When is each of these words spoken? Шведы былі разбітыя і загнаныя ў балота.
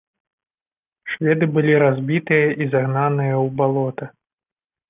Шведы 1.15 1.45
былі 1.57 1.73
разбітыя 1.85 2.47
і 2.65 2.69
загнаныя 2.77 3.35
ў 3.45 3.47
балота. 3.61 4.05